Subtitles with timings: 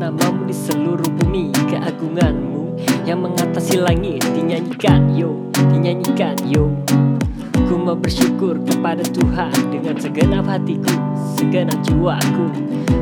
[0.00, 4.24] namamu di seluruh bumi Keagunganmu yang mengatasi langit.
[4.34, 6.72] Dinyanyikan yo, dinyanyikan yo.
[7.70, 10.90] Ku mau bersyukur kepada Tuhan Dengan segenap hatiku,
[11.38, 12.50] segenap jiwaku.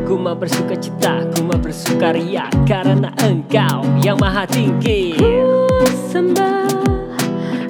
[0.05, 5.17] Ku mau bersuka cita, ku mau bersukaria Karena engkau yang maha tinggi.
[5.17, 6.69] Ku sembah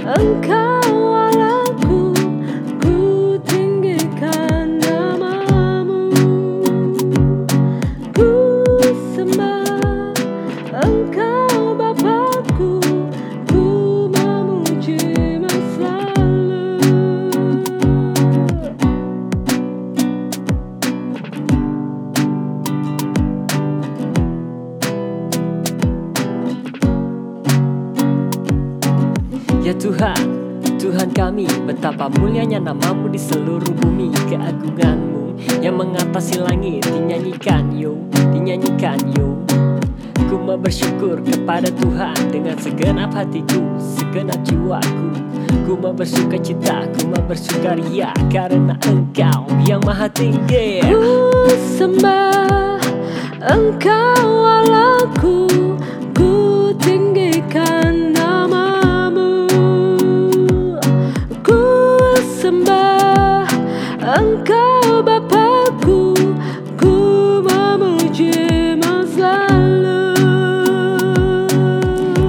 [0.08, 0.97] Engkau
[29.68, 30.24] Ya Tuhan,
[30.80, 37.92] Tuhan kami Betapa mulianya namamu di seluruh bumi Keagunganmu yang mengatasi langit Dinyanyikan yo,
[38.32, 39.36] dinyanyikan yo.
[40.24, 45.12] Ku mau bersyukur kepada Tuhan Dengan segenap hatiku, segenap jiwaku.
[45.68, 50.80] Ku mau bersuka cita, ku mau bersukaria Karena engkau yang maha tinggi.
[50.80, 51.44] Ku
[51.76, 52.80] sembah
[53.44, 55.47] Engkau Allahku
[64.08, 66.16] Engkau Bapakku
[66.80, 66.96] Ku
[67.44, 70.16] memujimu selalu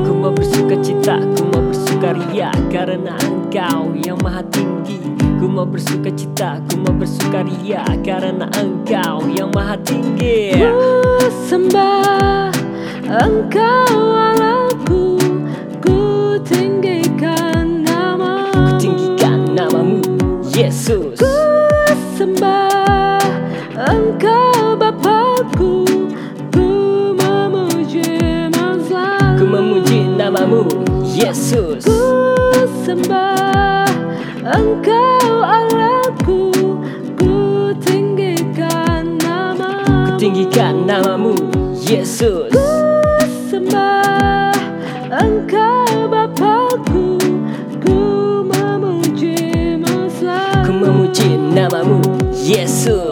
[0.04, 5.00] Ku mau bersuka cita, ku mau bersukaria Karena engkau yang maha tinggi.
[5.40, 10.60] Ku mau bersuka cita, ku mau bersukaria Karena engkau yang maha tinggi.
[10.60, 10.76] Ku
[11.48, 12.52] sembah
[13.08, 14.59] Engkau Allahku
[30.50, 30.66] namamu,
[31.06, 31.86] Yesus.
[31.86, 32.02] Ku
[32.82, 33.86] sembah
[34.42, 36.50] Engkau Allahku
[37.14, 37.38] Ku
[37.78, 40.18] tinggikan namamu.
[40.18, 41.38] Tinggikan namamu,
[41.78, 42.50] Yesus.
[42.50, 42.70] Ku
[43.46, 44.58] sembah
[45.14, 47.22] Engkau Bapakku
[47.78, 47.98] Ku
[48.42, 50.66] memujimu selalu.
[50.66, 52.02] Ku memuji namamu,
[52.34, 53.09] Yesus